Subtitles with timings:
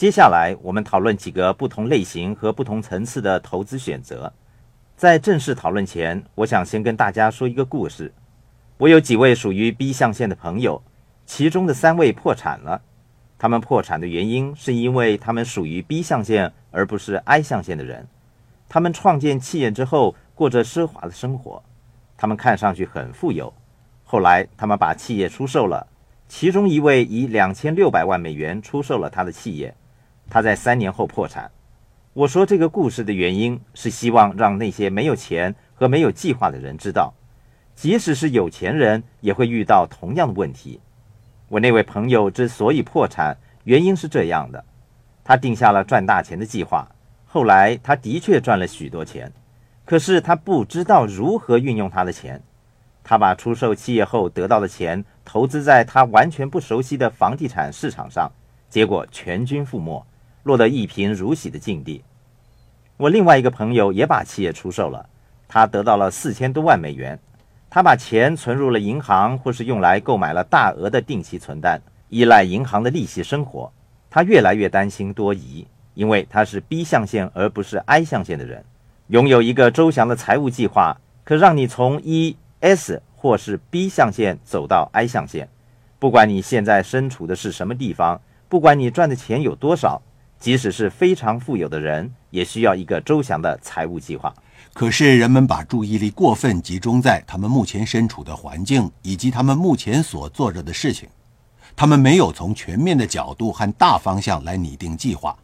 [0.00, 4.32] 接下来，我们讨论几个不同类型和不同层次的投资选择。
[4.96, 8.10] 在正式讨论前，我想先跟大家说一个故事。
[8.78, 10.82] 我有几位属于 B 象限的朋友，
[11.26, 12.80] 其中的三位破产了。
[13.38, 18.08] 他们破产的原因是因为他们属于 B 象限而不是 I 象限的人。
[18.70, 21.62] 他们创建企业之后，过着奢华的生活，
[22.16, 23.52] 他们看上去很富有。
[24.04, 25.86] 后来，他们把企业出售了，
[26.26, 29.74] 其中一位以两千六百万美元出售了他的企业。
[30.30, 31.50] 他在三年后破产。
[32.12, 37.12] 我说这个故事的原因是希望让那些没有钱和没有计划的人知道，
[37.74, 40.80] 即使是有钱人也会遇到同样的问题。
[41.48, 44.64] 我那位朋友之所以破产，原因是这样的：
[45.22, 46.88] 他定下了赚大钱的计划，
[47.26, 49.32] 后来他的确赚了许多钱，
[49.84, 52.42] 可是他不知道如何运用他的钱。
[53.02, 58.30] 他把出售企业后得到的钱投资在他完全不熟悉的房地产市场上，
[58.68, 60.04] 结果全军覆没。
[60.42, 62.02] 落得一贫如洗的境地。
[62.96, 65.08] 我另外一个朋友也把企业出售了，
[65.48, 67.18] 他得到了四千多万美元。
[67.70, 73.72] 他把钱存入了银行，或是用来购买了大额的定期存单，依赖银行的利息生活。
[74.10, 78.64] 他越来越担心多疑，因为他是 B 象限而不是 I 象限的人。
[79.06, 85.48] 拥有一个周详的财务计划，可让你从 E、S 或是 B 象限走到 I 象限。
[85.98, 90.02] 不管你现在身处的是什么地方，不管你赚的钱有多少。
[90.40, 94.34] 即使是非常富有的人，也需要一个周详的财务计划。
[94.72, 101.08] 可是，人们把注意力过分集中在他们目前身处的环境以及他们目前所做着的事情，
[101.76, 105.36] 他们没有从全面的角度和大方向来拟定计划。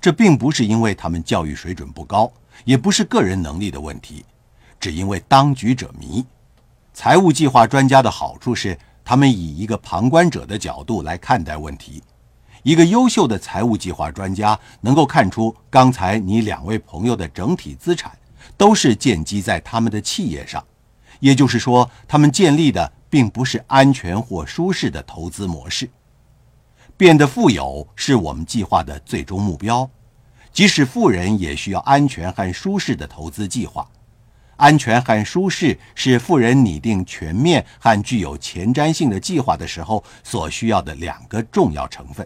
[0.00, 2.32] 这并不是因为他们教育水准不高，
[2.64, 4.24] 也不是个人能力的问题，
[4.80, 6.24] 只因为当局者迷。
[6.94, 12.02] 财务计划专家的好处是，他们以一个旁观者的角度来看待问题。
[12.62, 18.12] 一个优秀的财务计划专家能够看出，刚才你两位朋友的整体资产
[18.56, 20.64] 都是建基在他们的企业上，
[21.18, 25.90] 也就是说，他们建立的并不是安全或舒适的投资模式。
[26.96, 29.90] 变得富有是我们计划的最终目标，
[30.52, 33.88] 即使富人也需要安全和舒适的投资计划。
[34.56, 42.24] 安全和舒适是富人拟定全面和具有前瞻性的计划的时候所需要的两个重要成分。